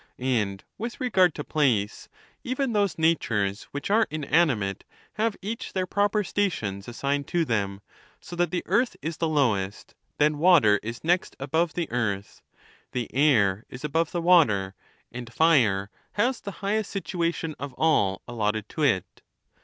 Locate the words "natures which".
2.97-3.91